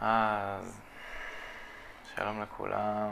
אז 0.00 0.80
שלום 2.14 2.42
לכולם. 2.42 3.10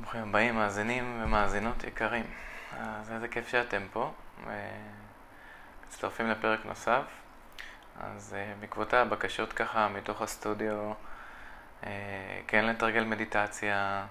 ברוכים 0.00 0.22
הבאים, 0.22 0.54
מאזינים 0.54 1.20
ומאזינות 1.24 1.84
יקרים. 1.84 2.24
אז 2.78 3.12
איזה 3.12 3.28
כיף 3.28 3.48
שאתם 3.48 3.82
פה, 3.92 4.12
ומצטרפים 5.86 6.30
לפרק 6.30 6.64
נוסף. 6.64 7.02
אז 8.00 8.34
אה, 8.38 8.52
בעקבות 8.60 8.94
הבקשות 8.94 9.52
ככה 9.52 9.88
מתוך 9.88 10.22
הסטודיו, 10.22 10.92
אה, 11.84 12.40
כן 12.46 12.64
לתרגל 12.64 13.04
מדיטציה, 13.04 14.06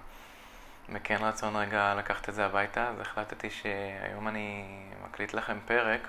וכן 0.89 1.18
רצון 1.20 1.55
רגע 1.55 1.96
לקחת 1.96 2.30
את 2.30 2.34
זה 2.34 2.46
הביתה, 2.46 2.88
אז 2.89 3.00
החלטתי 3.00 3.50
שהיום 3.50 4.28
אני 4.28 4.66
מקליט 5.05 5.34
לכם 5.34 5.59
פרק 5.66 6.07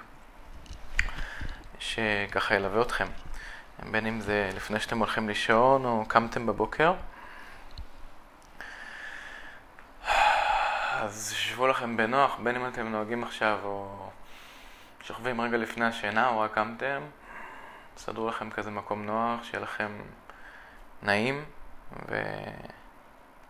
שככה 1.78 2.54
ילווה 2.54 2.82
אתכם. 2.82 3.06
בין 3.78 4.06
אם 4.06 4.20
זה 4.20 4.50
לפני 4.54 4.80
שאתם 4.80 4.98
הולכים 4.98 5.28
לישון 5.28 5.84
או 5.84 6.04
קמתם 6.08 6.46
בבוקר. 6.46 6.94
אז 11.00 11.32
שבו 11.36 11.66
לכם 11.66 11.96
בנוח, 11.96 12.38
בין 12.42 12.56
אם 12.56 12.68
אתם 12.68 12.88
נוהגים 12.88 13.24
עכשיו 13.24 13.58
או 13.64 14.08
שוכבים 15.00 15.40
רגע 15.40 15.56
לפני 15.56 15.84
השינה 15.84 16.28
או 16.28 16.40
רק 16.40 16.54
קמתם, 16.54 17.02
תסדרו 17.94 18.28
לכם 18.28 18.50
כזה 18.50 18.70
מקום 18.70 19.06
נוח, 19.06 19.44
שיהיה 19.44 19.62
לכם 19.62 19.92
נעים 21.02 21.44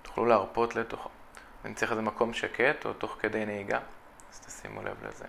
ותוכלו 0.03 0.27
להרפות 0.27 0.77
לתוכו. 0.77 1.09
אם 1.67 1.75
צריך 1.75 1.91
איזה 1.91 2.03
מקום 2.03 2.35
שקט 2.35 2.87
או 2.87 2.93
תוך 2.93 3.17
כדי 3.21 3.47
נהיגה, 3.47 3.79
אז 4.33 4.41
תשימו 4.41 4.83
לב 4.83 5.07
לזה. 5.07 5.25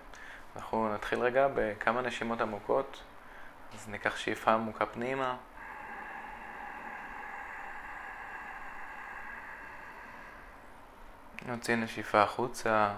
אנחנו 0.56 0.94
נתחיל 0.94 1.18
רגע 1.18 1.48
בכמה 1.54 2.02
נשימות 2.02 2.40
עמוקות. 2.40 3.02
אז 3.74 3.88
ניקח 3.88 4.16
שאיפה 4.16 4.52
עמוקה 4.52 4.86
פנימה. 4.86 5.36
נוציא 11.46 11.76
נשיפה 11.76 12.22
החוצה. 12.22 12.94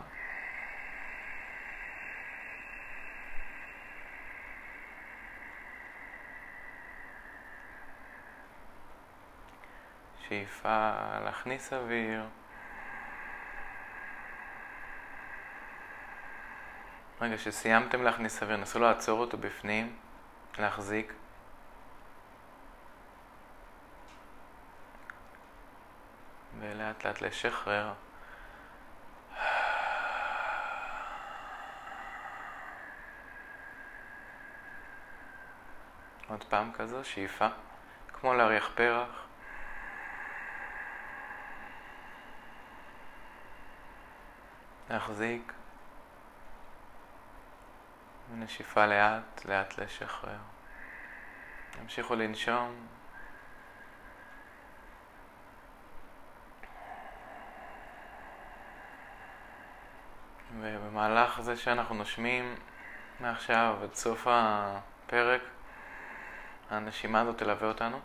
שאיפה 10.28 10.92
להכניס 11.24 11.72
אוויר. 11.72 12.24
רגע 17.20 17.38
שסיימתם 17.38 18.02
להכניס 18.02 18.42
אוויר, 18.42 18.56
נסו 18.56 18.78
לעצור 18.78 19.20
אותו 19.20 19.38
בפנים. 19.38 20.05
להחזיק. 20.58 21.12
ולאט 26.60 27.06
לאט 27.06 27.20
לשחרר. 27.20 27.92
עוד 36.28 36.44
פעם 36.44 36.72
כזו, 36.72 37.04
שאיפה, 37.04 37.46
כמו 38.12 38.34
להריח 38.34 38.70
פרח. 38.74 39.26
להחזיק. 44.90 45.55
ונשיפה 48.36 48.86
לאט, 48.86 49.44
לאט 49.44 49.78
לשחרר. 49.78 50.38
תמשיכו 51.70 52.14
לנשום. 52.14 52.86
ובמהלך 60.60 61.40
זה 61.40 61.56
שאנחנו 61.56 61.94
נושמים 61.94 62.54
מעכשיו 63.20 63.76
עד 63.82 63.94
סוף 63.94 64.26
הפרק, 64.30 65.42
הנשימה 66.70 67.20
הזאת 67.20 67.38
תלווה 67.38 67.68
אותנו. 67.68 68.00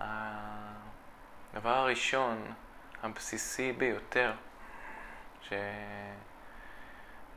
והדבר 0.00 1.76
הראשון, 1.76 2.52
הבסיסי 3.02 3.72
ביותר, 3.72 4.32
ש... 5.42 5.52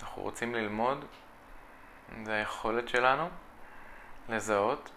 אנחנו 0.01 0.21
רוצים 0.21 0.55
ללמוד, 0.55 1.05
זה 2.25 2.33
היכולת 2.33 2.89
שלנו 2.89 3.29
לזהות 4.29 4.89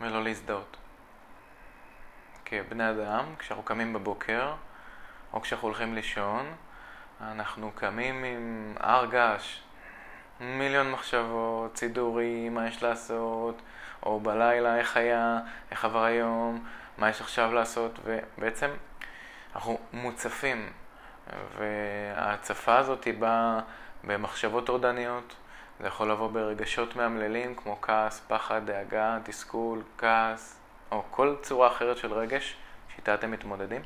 ולא 0.00 0.24
להזדהות. 0.24 0.76
כבני 2.44 2.90
אדם, 2.90 3.24
כשאנחנו 3.38 3.64
קמים 3.64 3.92
בבוקר, 3.92 4.54
או 5.32 5.40
כשאנחנו 5.40 5.68
הולכים 5.68 5.94
לישון, 5.94 6.54
אנחנו 7.20 7.72
קמים 7.74 8.24
עם 8.24 8.74
הר 8.80 9.06
געש, 9.06 9.60
מיליון 10.40 10.90
מחשבות, 10.90 11.76
סידורים, 11.76 12.54
מה 12.54 12.68
יש 12.68 12.82
לעשות, 12.82 13.62
או 14.02 14.20
בלילה, 14.20 14.76
איך 14.76 14.96
היה, 14.96 15.38
איך 15.70 15.84
עבר 15.84 16.04
היום, 16.04 16.66
מה 16.98 17.08
יש 17.08 17.20
עכשיו 17.20 17.52
לעשות, 17.52 17.98
ובעצם 18.04 18.70
אנחנו 19.54 19.78
מוצפים, 19.92 20.72
וההצפה 21.58 22.78
הזאת 22.78 23.04
היא 23.04 23.14
באה 23.14 23.60
במחשבות 24.06 24.66
טורדניות, 24.66 25.34
זה 25.80 25.86
יכול 25.86 26.10
לבוא 26.10 26.30
ברגשות 26.30 26.96
מאמללים 26.96 27.54
כמו 27.54 27.80
כעס, 27.82 28.22
פחד, 28.28 28.60
דאגה, 28.66 29.18
תסכול, 29.24 29.82
כעס, 29.98 30.60
או 30.92 31.02
כל 31.10 31.34
צורה 31.42 31.68
אחרת 31.68 31.96
של 31.96 32.12
רגש 32.12 32.56
שאיתה 32.94 33.14
אתם 33.14 33.30
מתמודדים. 33.30 33.82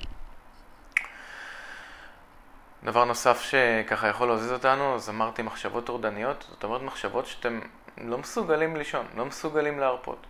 דבר 2.84 3.04
נוסף 3.04 3.40
שככה 3.40 4.08
יכול 4.08 4.28
להזיז 4.28 4.52
אותנו, 4.52 4.94
אז 4.94 5.10
אמרתי 5.10 5.42
מחשבות 5.42 5.86
טורדניות, 5.86 6.46
זאת 6.50 6.64
אומרת 6.64 6.82
מחשבות 6.82 7.26
שאתם 7.26 7.60
לא 7.98 8.18
מסוגלים 8.18 8.76
לישון, 8.76 9.06
לא 9.16 9.24
מסוגלים 9.24 9.78
להרפות. 9.78 10.26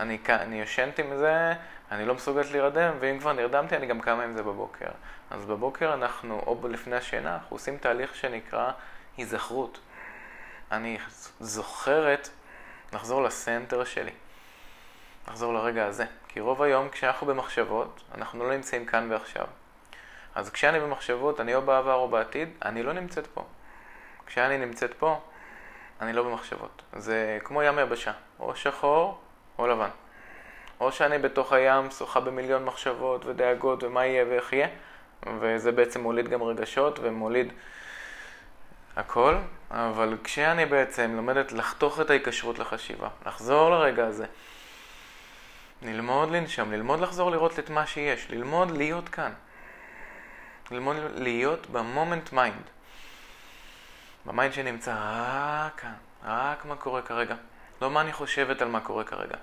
אני, 0.00 0.18
אני 0.28 0.60
ישנתי 0.60 1.02
מזה, 1.02 1.52
אני 1.92 2.06
לא 2.06 2.14
מסוגלת 2.14 2.50
להירדם, 2.50 2.94
ואם 3.00 3.18
כבר 3.18 3.32
נרדמתי, 3.32 3.76
אני 3.76 3.86
גם 3.86 4.00
קמה 4.00 4.24
עם 4.24 4.32
זה 4.32 4.42
בבוקר. 4.42 4.88
אז 5.30 5.44
בבוקר 5.44 5.94
אנחנו, 5.94 6.42
או 6.46 6.68
לפני 6.68 6.96
השינה, 6.96 7.34
אנחנו 7.34 7.56
עושים 7.56 7.76
תהליך 7.76 8.14
שנקרא 8.14 8.70
היזכרות. 9.18 9.78
אני 10.72 10.98
זוכרת 11.40 12.28
לחזור 12.92 13.22
לסנטר 13.22 13.84
שלי, 13.84 14.12
לחזור 15.28 15.54
לרגע 15.54 15.86
הזה. 15.86 16.04
כי 16.28 16.40
רוב 16.40 16.62
היום 16.62 16.88
כשאנחנו 16.88 17.26
במחשבות, 17.26 18.02
אנחנו 18.14 18.44
לא 18.44 18.56
נמצאים 18.56 18.86
כאן 18.86 19.10
ועכשיו. 19.10 19.46
אז 20.34 20.50
כשאני 20.50 20.80
במחשבות, 20.80 21.40
אני 21.40 21.54
או 21.54 21.62
בעבר 21.62 21.94
או 21.94 22.08
בעתיד, 22.08 22.48
אני 22.64 22.82
לא 22.82 22.92
נמצאת 22.92 23.26
פה. 23.26 23.44
כשאני 24.26 24.58
נמצאת 24.58 24.94
פה, 24.94 25.20
אני 26.00 26.12
לא 26.12 26.22
במחשבות. 26.22 26.82
זה 26.96 27.38
כמו 27.44 27.62
ים 27.62 27.78
יבשה, 27.78 28.12
או 28.40 28.56
שחור 28.56 29.20
או 29.58 29.66
לבן. 29.66 29.90
או 30.80 30.92
שאני 30.92 31.18
בתוך 31.18 31.52
הים 31.52 31.90
שוחה 31.90 32.20
במיליון 32.20 32.64
מחשבות 32.64 33.24
ודאגות 33.26 33.82
ומה 33.82 34.06
יהיה 34.06 34.24
ואיך 34.28 34.52
יהיה, 34.52 34.68
וזה 35.40 35.72
בעצם 35.72 36.00
מוליד 36.00 36.28
גם 36.28 36.42
רגשות 36.42 36.98
ומוליד 37.02 37.52
הכל, 38.98 39.36
אבל 39.70 40.16
כשאני 40.24 40.66
בעצם 40.66 41.12
לומדת 41.16 41.52
לחתוך 41.52 42.00
את 42.00 42.10
ההיקשרות 42.10 42.58
לחשיבה, 42.58 43.08
לחזור 43.26 43.70
לרגע 43.70 44.06
הזה, 44.06 44.26
ללמוד 45.82 46.30
לנשום, 46.30 46.72
ללמוד 46.72 47.00
לחזור 47.00 47.30
לראות 47.30 47.58
את 47.58 47.70
מה 47.70 47.86
שיש, 47.86 48.30
ללמוד 48.30 48.70
להיות 48.70 49.08
כאן, 49.08 49.32
ללמוד 50.70 50.96
להיות 51.14 51.66
ב 51.66 51.75
moment 51.75 52.32
mind, 52.32 52.62
ב 54.26 54.32
mind 54.32 54.54
שנמצא 54.54 54.94
רק 54.96 55.80
כאן, 55.80 55.94
רק 56.24 56.64
מה 56.64 56.76
קורה 56.76 57.02
כרגע, 57.02 57.34
לא 57.82 57.90
מה 57.90 58.00
אני 58.00 58.12
חושבת 58.12 58.62
על 58.62 58.68
מה 58.68 58.80
קורה 58.80 59.04
כרגע. 59.04 59.36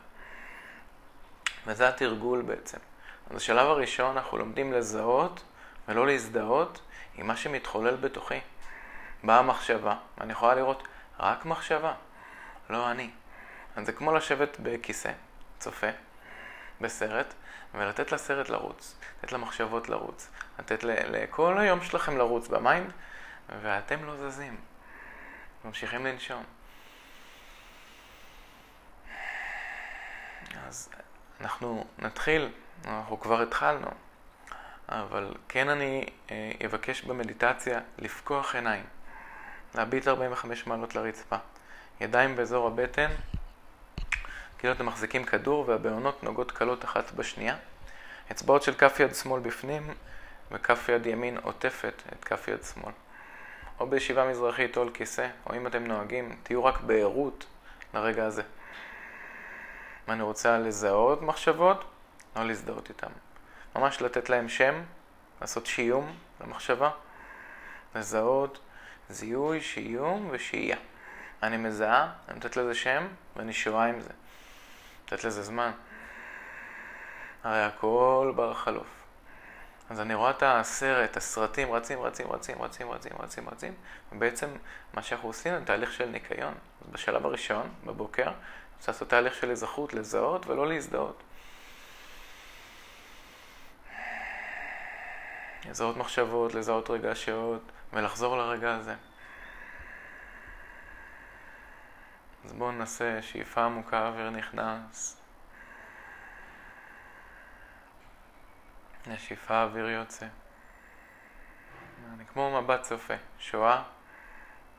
וזה 1.67 1.87
התרגול 1.87 2.41
בעצם. 2.41 2.77
אז 3.29 3.35
בשלב 3.35 3.67
הראשון 3.67 4.17
אנחנו 4.17 4.37
לומדים 4.37 4.73
לזהות 4.73 5.43
ולא 5.87 6.07
להזדהות 6.07 6.81
עם 7.15 7.27
מה 7.27 7.37
שמתחולל 7.37 7.95
בתוכי. 7.95 8.39
באה 9.25 9.41
מחשבה, 9.41 9.95
ואני 10.17 10.31
יכולה 10.31 10.55
לראות 10.55 10.87
רק 11.19 11.45
מחשבה, 11.45 11.93
לא 12.69 12.91
אני. 12.91 13.09
אז 13.75 13.85
זה 13.85 13.91
כמו 13.91 14.13
לשבת 14.13 14.57
בכיסא, 14.63 15.11
צופה, 15.59 15.87
בסרט, 16.81 17.33
ולתת 17.73 18.11
לסרט 18.11 18.49
לרוץ, 18.49 18.95
לתת 19.17 19.31
למחשבות 19.31 19.89
לרוץ, 19.89 20.29
לתת 20.59 20.83
לכל 20.83 21.57
היום 21.57 21.83
שלכם 21.83 22.17
לרוץ 22.17 22.47
במיינד, 22.47 22.91
ואתם 23.61 24.05
לא 24.05 24.15
זזים. 24.17 24.55
ממשיכים 25.65 26.05
לנשום. 26.05 26.43
אז 30.67 30.89
אנחנו 31.41 31.85
נתחיל, 31.99 32.49
אנחנו 32.85 33.19
כבר 33.19 33.41
התחלנו, 33.41 33.87
אבל 34.89 35.33
כן 35.49 35.69
אני 35.69 36.05
אה, 36.31 36.51
אבקש 36.65 37.01
במדיטציה 37.01 37.79
לפקוח 37.97 38.55
עיניים. 38.55 38.85
להביט 39.75 40.07
45 40.07 40.67
מעלות 40.67 40.95
לרצפה. 40.95 41.35
ידיים 42.01 42.35
באזור 42.35 42.67
הבטן, 42.67 43.11
כאילו 44.57 44.73
אתם 44.73 44.85
מחזיקים 44.85 45.23
כדור 45.23 45.63
והבעונות 45.67 46.23
נוגעות 46.23 46.51
קלות 46.51 46.85
אחת 46.85 47.11
בשנייה. 47.11 47.55
אצבעות 48.31 48.63
של 48.63 48.73
כף 48.73 48.99
יד 48.99 49.15
שמאל 49.15 49.41
בפנים 49.41 49.93
וכף 50.51 50.89
יד 50.89 51.05
ימין 51.05 51.37
עוטפת 51.37 52.01
את 52.13 52.23
כף 52.23 52.47
יד 52.47 52.63
שמאל. 52.63 52.91
או 53.79 53.87
בישיבה 53.87 54.29
מזרחית 54.29 54.77
או 54.77 54.81
על 54.81 54.89
כיסא, 54.89 55.27
או 55.49 55.55
אם 55.55 55.67
אתם 55.67 55.83
נוהגים, 55.83 56.35
תהיו 56.43 56.65
רק 56.65 56.81
בערות 56.81 57.45
לרגע 57.93 58.25
הזה. 58.25 58.43
אני 60.09 60.23
רוצה 60.23 60.57
לזהות 60.57 61.21
מחשבות, 61.21 61.85
לא 62.35 62.47
להזדהות 62.47 62.89
איתן. 62.89 63.11
ממש 63.75 64.01
לתת 64.01 64.29
להם 64.29 64.49
שם, 64.49 64.83
לעשות 65.41 65.65
שיום 65.65 66.15
למחשבה, 66.41 66.89
לזהות, 67.95 68.59
זיהוי, 69.09 69.61
שיום 69.61 70.27
ושהייה. 70.31 70.77
אני 71.43 71.57
מזהה, 71.57 72.11
אני 72.27 72.35
נותנת 72.35 72.57
לזה 72.57 72.75
שם 72.75 73.07
ואני 73.35 73.53
שואה 73.53 73.85
עם 73.85 74.01
זה. 74.01 74.09
לתת 75.05 75.23
לזה 75.23 75.43
זמן. 75.43 75.71
הרי 77.43 77.63
הכל 77.63 78.33
בר 78.35 78.53
חלוף. 78.53 78.87
אז 79.89 79.99
אני 79.99 80.13
רואה 80.13 80.31
את 80.31 80.43
הסרט, 80.45 81.17
הסרטים 81.17 81.73
רצים, 81.73 82.01
רצים, 82.01 82.31
רצים, 82.31 82.61
רצים, 82.61 82.91
רצים, 82.91 83.11
רצים, 83.19 83.49
רצים, 83.49 83.73
ובעצם 84.11 84.47
מה 84.93 85.01
שאנחנו 85.01 85.29
עושים 85.29 85.59
זה 85.59 85.65
תהליך 85.65 85.93
של 85.93 86.05
ניקיון. 86.05 86.53
אז 86.81 86.87
בשלב 86.91 87.25
הראשון, 87.25 87.69
בבוקר, 87.85 88.31
צריך 88.79 88.89
לעשות 88.89 89.09
תהליך 89.09 89.35
של 89.35 89.51
אזרחות, 89.51 89.93
לזהות 89.93 90.47
ולא 90.47 90.67
להזדהות. 90.67 91.23
לזהות 95.69 95.97
מחשבות, 95.97 96.53
לזהות 96.53 96.89
רגשות, 96.89 97.61
ולחזור 97.95 98.37
לרגע 98.37 98.75
הזה. 98.75 98.95
אז 102.45 102.53
בואו 102.53 102.71
נעשה 102.71 103.21
שאיפה 103.21 103.65
עמוקה, 103.65 104.07
אוויר 104.07 104.29
נכנס. 104.29 105.21
נשיפה 109.07 109.63
אוויר 109.63 109.89
יוצא. 109.89 110.25
אני 112.13 112.25
כמו 112.25 112.61
מבט 112.61 112.81
צופה, 112.81 113.13
שואה, 113.39 113.83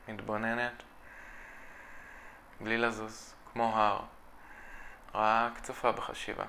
מתבוננת, 0.07 0.83
בלי 2.61 2.77
לזוז, 2.77 3.35
כמו 3.53 3.77
הר, 3.77 4.01
רק 5.13 5.59
צופה 5.59 5.91
בחשיבה. 5.91 6.45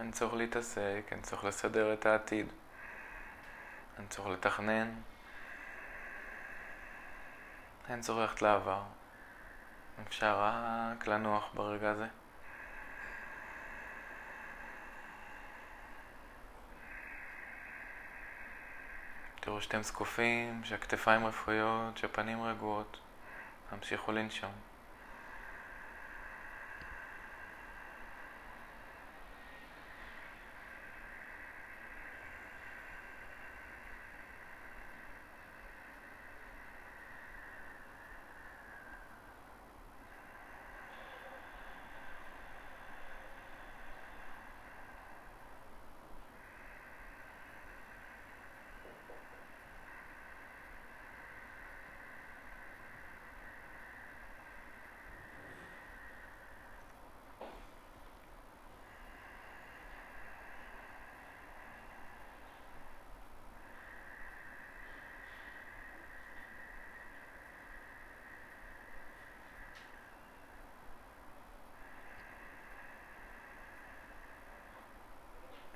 אין 0.00 0.12
צורך 0.12 0.34
להתעסק, 0.34 1.02
אין 1.10 1.22
צורך 1.22 1.44
לסדר 1.44 1.92
את 1.92 2.06
העתיד, 2.06 2.46
אין 3.98 4.06
צורך 4.08 4.28
לתכנן, 4.28 4.90
אין 7.88 8.00
צורך 8.00 8.18
ללכת 8.18 8.42
לעבר. 8.42 8.82
אפשר 10.08 10.40
רק 10.40 11.06
לנוח 11.06 11.50
ברגע 11.54 11.90
הזה. 11.90 12.06
תראו 19.40 19.62
שאתם 19.62 19.82
זקופים, 19.82 20.64
שהכתפיים 20.64 21.26
רפואיות, 21.26 21.98
שהפנים 21.98 22.42
רגועות. 22.42 23.00
תמשיכו 23.70 24.12
לנשום. 24.12 24.69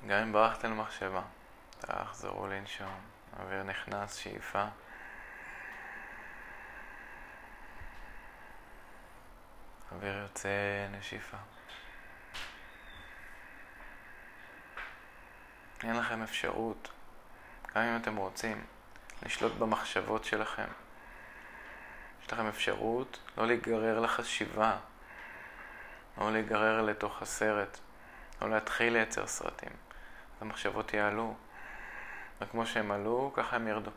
גם 0.07 0.21
אם 0.21 0.33
ברחתם 0.33 0.71
למחשבה, 0.71 1.21
תחזרו 1.79 2.47
לנשום, 2.47 2.99
אוויר 3.39 3.63
נכנס, 3.63 4.15
שאיפה. 4.15 4.65
אוויר 9.91 10.17
יוצא, 10.17 10.49
נשיפה. 10.91 11.37
אין 15.83 15.97
לכם 15.97 16.21
אפשרות, 16.21 16.91
גם 17.75 17.81
אם 17.81 18.01
אתם 18.01 18.15
רוצים, 18.15 18.65
לשלוט 19.23 19.53
במחשבות 19.53 20.25
שלכם. 20.25 20.67
יש 22.21 22.33
לכם 22.33 22.47
אפשרות 22.47 23.19
לא 23.37 23.47
להיגרר 23.47 23.99
לחשיבה, 23.99 24.77
לא 26.17 26.31
להיגרר 26.31 26.81
לתוך 26.81 27.21
הסרט, 27.21 27.79
לא 28.41 28.49
להתחיל 28.49 28.93
לייצר 28.93 29.27
סרטים. 29.27 29.84
המחשבות 30.41 30.93
יעלו, 30.93 31.33
וכמו 32.41 32.65
שהם 32.65 32.91
עלו, 32.91 33.31
ככה 33.33 33.55
הם 33.55 33.67
ירדו. 33.67 33.91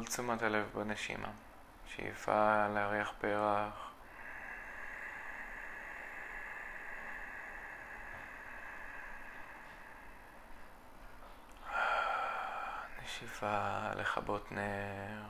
כל 0.00 0.06
תשומת 0.06 0.42
הלב 0.42 0.70
בנשימה. 0.74 1.28
שאיפה 1.86 2.68
להריח 2.68 3.12
פרח. 3.20 3.90
נשיפה 13.04 13.90
לכבות 13.96 14.52
נר. 14.52 15.22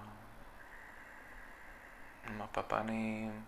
מפה 2.31 2.63
פנים. 2.63 3.45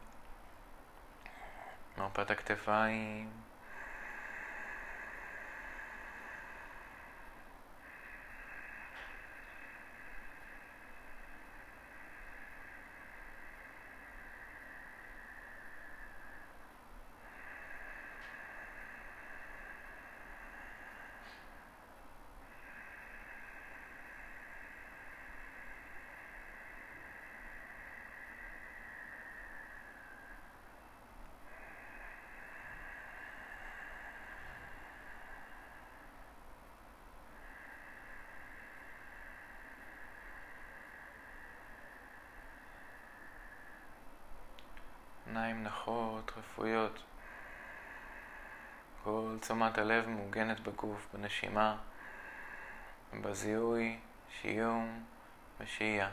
מפת 1.99 2.31
הכתפיים. 2.31 3.31
עיניים 45.33 45.65
נחות, 45.65 46.33
רפואיות. 46.37 47.03
כל 49.05 49.37
תשומת 49.41 49.79
הלב 49.79 50.09
מעוגנת 50.09 50.61
בגוף, 50.61 51.09
בנשימה, 51.15 51.77
בזיהוי, 53.21 53.99
שיום 54.41 55.05
ושהייה. 55.61 56.09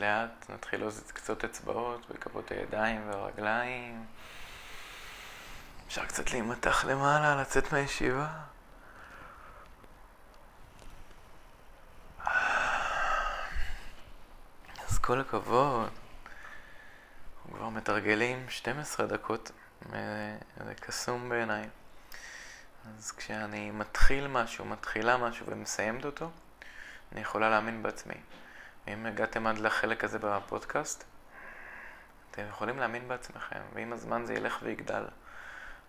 לאט 0.00 0.50
נתחיל 0.50 0.80
להוזיז 0.80 1.12
קצות 1.12 1.44
אצבעות 1.44 2.10
בכפות 2.10 2.50
הידיים 2.50 3.08
והרגליים. 3.10 4.06
אפשר 5.86 6.04
קצת 6.06 6.30
להימתח 6.30 6.84
למעלה, 6.84 7.40
לצאת 7.40 7.72
מהישיבה. 7.72 8.28
אז 14.88 14.98
כל 15.00 15.20
הכבוד. 15.20 15.90
אנחנו 17.42 17.56
כבר 17.56 17.68
מתרגלים 17.68 18.46
12 18.48 19.06
דקות, 19.06 19.50
זה 20.56 20.74
קסום 20.80 21.28
בעיניי. 21.28 21.68
אז 22.98 23.12
כשאני 23.12 23.70
מתחיל 23.70 24.26
משהו, 24.26 24.64
מתחילה 24.64 25.16
משהו 25.16 25.46
ומסיימת 25.46 26.04
אותו, 26.04 26.30
אני 27.12 27.20
יכולה 27.20 27.50
להאמין 27.50 27.82
בעצמי. 27.82 28.14
אם 28.88 29.06
הגעתם 29.06 29.46
עד 29.46 29.58
לחלק 29.58 30.04
הזה 30.04 30.18
בפודקאסט, 30.18 31.04
אתם 32.30 32.42
יכולים 32.48 32.78
להאמין 32.78 33.08
בעצמכם, 33.08 33.60
ועם 33.74 33.92
הזמן 33.92 34.24
זה 34.26 34.34
ילך 34.34 34.58
ויגדל. 34.62 35.04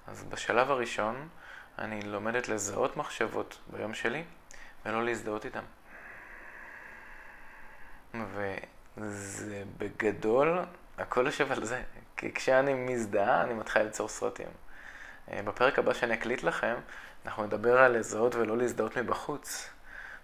אז 0.07 0.23
בשלב 0.23 0.71
הראשון, 0.71 1.27
אני 1.79 2.01
לומדת 2.01 2.47
לזהות 2.47 2.97
מחשבות 2.97 3.59
ביום 3.67 3.93
שלי, 3.93 4.23
ולא 4.85 5.05
להזדהות 5.05 5.45
איתן. 5.45 5.63
וזה 8.13 9.63
בגדול, 9.77 10.59
הכל 10.97 11.25
יושב 11.25 11.51
על 11.51 11.65
זה. 11.65 11.83
כי 12.17 12.33
כשאני 12.33 12.73
מזדהה, 12.73 13.43
אני 13.43 13.53
מתחיל 13.53 13.81
ליצור 13.81 14.07
סרטים. 14.07 14.47
אה, 15.31 15.41
בפרק 15.43 15.79
הבא 15.79 15.93
שאני 15.93 16.13
אקליט 16.13 16.43
לכם, 16.43 16.75
אנחנו 17.25 17.45
נדבר 17.45 17.77
על 17.77 17.97
לזהות 17.97 18.35
ולא 18.35 18.57
להזדהות 18.57 18.97
מבחוץ. 18.97 19.69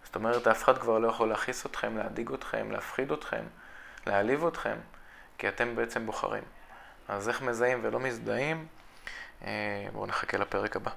זאת 0.04 0.16
אומרת, 0.16 0.48
אף 0.48 0.64
אחד 0.64 0.78
כבר 0.78 1.00
לא 1.00 1.08
יכול 1.08 1.30
להכעיס 1.30 1.66
אתכם, 1.66 1.98
להדאיג 1.98 2.32
אתכם, 2.34 2.72
להפחיד 2.72 3.12
אתכם, 3.12 3.44
להעליב 4.08 4.46
אתכם, 4.46 4.78
כי 5.38 5.48
אתם 5.50 5.76
בעצם 5.76 6.06
בוחרים. 6.06 6.44
אז 7.08 7.30
איך 7.30 7.42
מזהים 7.42 7.80
ולא 7.84 8.00
מזדהים? 8.00 8.68
אה, 9.44 9.88
בואו 9.94 10.06
נחכה 10.06 10.38
לפרק 10.38 10.76
הבא. 10.76 10.92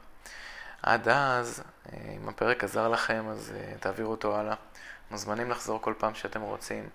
עד 0.82 1.08
אז, 1.08 1.62
אה, 1.92 1.98
אם 2.16 2.28
הפרק 2.28 2.64
עזר 2.64 2.88
לכם, 2.88 3.28
אז 3.30 3.52
אה, 3.56 3.74
תעבירו 3.80 4.10
אותו 4.10 4.36
הלאה. 4.36 4.54
מוזמנים 5.10 5.50
לחזור 5.50 5.82
כל 5.82 5.94
פעם 5.98 6.14
שאתם 6.14 6.40
רוצים, 6.40 6.88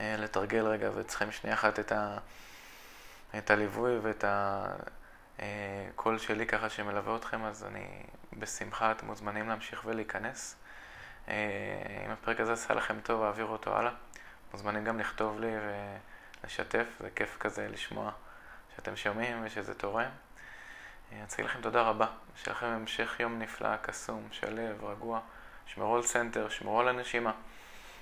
לתרגל 0.00 0.66
רגע 0.66 0.90
וצריכים 0.94 1.32
שנייה 1.32 1.54
אחת 1.54 1.78
את, 1.78 1.92
ה... 1.92 2.18
את 3.38 3.50
הליווי 3.50 3.98
ואת 3.98 4.24
הקול 5.38 6.18
שלי 6.18 6.46
ככה 6.46 6.70
שמלווה 6.70 7.16
אתכם, 7.16 7.44
אז 7.44 7.64
אני 7.64 8.02
בשמחה, 8.32 8.92
אתם 8.92 9.06
מוזמנים 9.06 9.48
להמשיך 9.48 9.82
ולהיכנס. 9.84 10.56
אה, 11.28 11.34
אם 12.06 12.10
הפרק 12.10 12.40
הזה 12.40 12.52
עשה 12.52 12.74
לכם 12.74 13.00
טוב, 13.00 13.22
העבירו 13.22 13.52
אותו 13.52 13.76
הלאה. 13.76 13.92
מוזמנים 14.52 14.84
גם 14.84 14.98
לכתוב 14.98 15.40
לי 15.40 15.52
ולשתף, 16.42 16.86
זה 17.00 17.10
כיף 17.10 17.36
כזה 17.40 17.68
לשמוע 17.68 18.12
שאתם 18.76 18.96
שומעים 18.96 19.42
ושזה 19.44 19.74
תורם. 19.74 20.08
אני 21.12 21.20
אה, 21.20 21.26
להגיד 21.30 21.44
לכם 21.44 21.60
תודה 21.60 21.82
רבה, 21.82 22.06
שיהיה 22.36 22.56
לכם 22.56 22.66
המשך 22.66 23.16
יום 23.20 23.38
נפלא, 23.38 23.76
קסום, 23.76 24.28
שלו, 24.30 24.84
רגוע. 24.84 25.20
שמרו 25.66 25.96
על 25.96 26.02
center, 26.02 26.48
שמרו 26.48 26.80
על 26.80 26.88
הנשימה. 26.88 27.32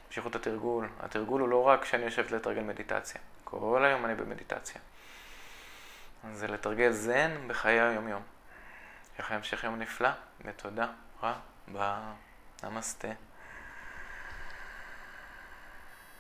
המשיכו 0.07 0.29
את 0.29 0.35
התרגול. 0.35 0.89
התרגול 1.01 1.41
הוא 1.41 1.49
לא 1.49 1.63
רק 1.63 1.83
כשאני 1.83 2.05
יושבת 2.05 2.31
לתרגל 2.31 2.63
מדיטציה. 2.63 3.21
כל 3.45 3.85
היום 3.85 4.05
אני 4.05 4.15
במדיטציה. 4.15 4.81
זה 6.33 6.47
לתרגל 6.47 6.91
זן 6.91 7.49
בחיי 7.49 7.81
היום-יום. 7.81 8.23
שיהיה 9.17 9.27
לכם 9.27 9.35
המשך 9.35 9.65
יום 9.65 9.79
נפלא, 9.79 10.11
ותודה 10.45 10.87
רבה. 11.23 12.13
नमस्ते। 12.65 13.13